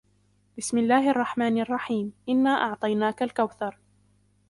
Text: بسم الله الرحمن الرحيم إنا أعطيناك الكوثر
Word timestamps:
بسم 0.57 0.77
الله 0.77 1.09
الرحمن 1.11 1.59
الرحيم 1.61 2.13
إنا 2.29 2.49
أعطيناك 2.49 3.23
الكوثر 3.23 3.77